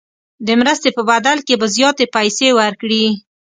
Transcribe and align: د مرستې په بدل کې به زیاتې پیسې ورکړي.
د 0.47 0.49
مرستې 0.59 0.89
په 0.97 1.01
بدل 1.09 1.37
کې 1.47 1.55
به 1.59 1.67
زیاتې 1.75 2.05
پیسې 2.15 2.49
ورکړي. 2.59 3.05